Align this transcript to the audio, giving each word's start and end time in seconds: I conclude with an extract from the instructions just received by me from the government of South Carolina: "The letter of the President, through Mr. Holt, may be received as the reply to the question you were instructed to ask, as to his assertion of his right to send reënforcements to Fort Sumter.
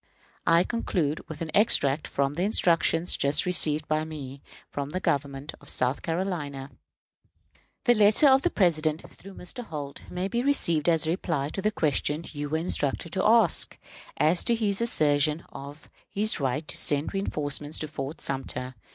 I 0.47 0.63
conclude 0.63 1.21
with 1.29 1.41
an 1.43 1.51
extract 1.53 2.07
from 2.07 2.33
the 2.33 2.41
instructions 2.41 3.15
just 3.15 3.45
received 3.45 3.87
by 3.87 4.03
me 4.03 4.41
from 4.71 4.89
the 4.89 4.99
government 4.99 5.53
of 5.61 5.69
South 5.69 6.01
Carolina: 6.01 6.71
"The 7.83 7.93
letter 7.93 8.27
of 8.27 8.41
the 8.41 8.49
President, 8.49 9.05
through 9.11 9.35
Mr. 9.35 9.63
Holt, 9.63 10.01
may 10.09 10.27
be 10.27 10.41
received 10.41 10.89
as 10.89 11.03
the 11.03 11.11
reply 11.11 11.49
to 11.49 11.61
the 11.61 11.69
question 11.69 12.25
you 12.31 12.49
were 12.49 12.57
instructed 12.57 13.13
to 13.13 13.23
ask, 13.23 13.77
as 14.17 14.43
to 14.45 14.55
his 14.55 14.81
assertion 14.81 15.45
of 15.53 15.87
his 16.09 16.39
right 16.39 16.67
to 16.67 16.75
send 16.77 17.11
reënforcements 17.11 17.79
to 17.81 17.87
Fort 17.87 18.21
Sumter. 18.21 18.73